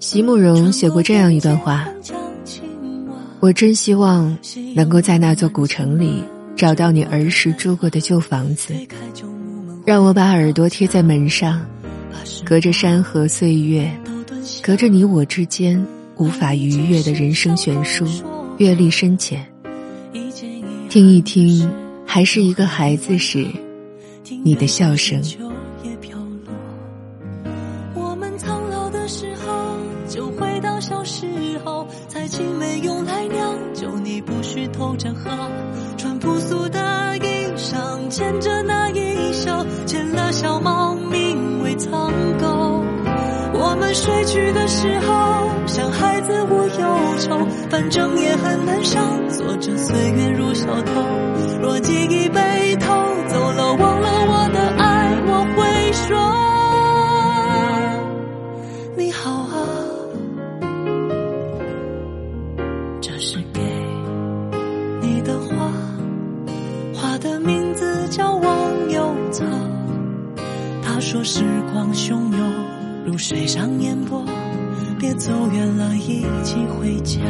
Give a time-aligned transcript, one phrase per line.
[0.00, 1.86] 席慕容写过这样一段话
[3.38, 4.36] ：“我真希望
[4.74, 6.24] 能够在那座古城里
[6.56, 8.74] 找到你儿时住过的旧房子，
[9.86, 11.64] 让我把耳朵贴在门上，
[12.44, 13.88] 隔着山河岁月，
[14.60, 15.80] 隔着你我之间
[16.16, 18.04] 无法逾越的人生悬殊，
[18.58, 19.46] 阅历深浅，
[20.88, 21.70] 听一听
[22.04, 23.46] 还是一个孩子时
[24.42, 25.22] 你的笑声。”
[30.52, 31.26] 回到小时
[31.64, 35.30] 候，采青梅用来酿酒，你不许偷着喝，
[35.96, 39.50] 穿朴素的衣裳，牵着那一袖，
[39.86, 42.84] 牵了小猫，名为苍狗。
[43.54, 51.02] 我们睡去的时候，像孩子无忧愁，反正也很难上，坐着岁月如小偷。
[51.62, 52.92] 若记忆被偷
[53.26, 56.14] 走了，忘了我的爱，我会说
[58.98, 59.88] 你好啊。
[67.22, 69.44] 的名字叫忘忧草。
[70.82, 72.52] 他说时光汹涌，
[73.06, 74.24] 如水上烟波，
[74.98, 77.20] 别走远了，一起回家。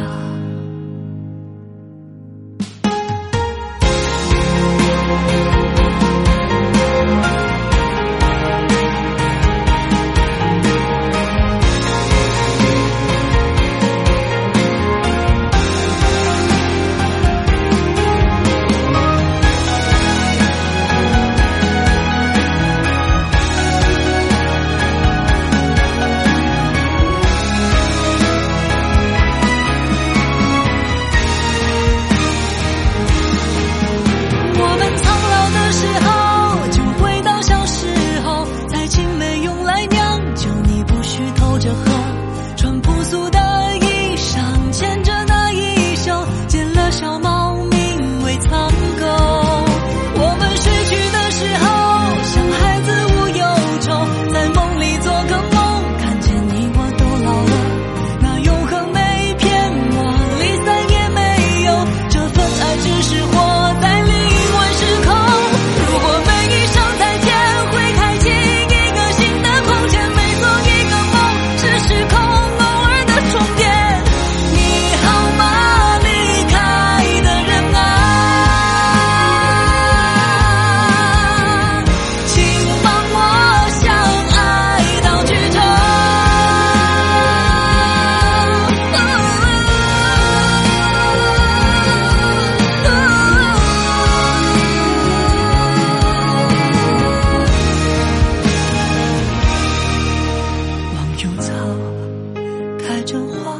[102.93, 103.59] 开着花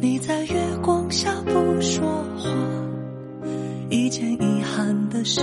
[0.00, 2.06] 你在月光下不说
[2.38, 2.48] 话
[3.90, 5.40] 一件遗憾的事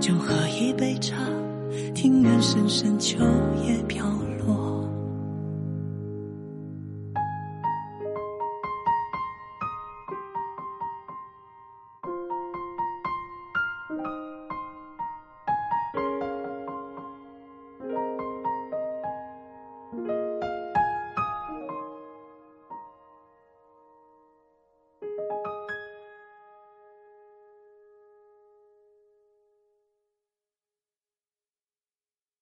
[0.00, 1.16] 就喝一杯茶
[1.94, 3.18] 庭院深深秋
[3.62, 4.27] 叶飘落